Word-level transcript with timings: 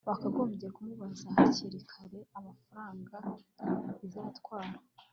Wakagombye 0.07 0.67
kumubaza 0.75 1.27
hakiri 1.35 1.79
kare 1.91 2.19
amafaranga 2.37 3.17
bizatwara 3.99 4.77